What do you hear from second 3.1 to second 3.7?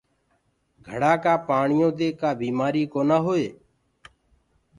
هوئي۔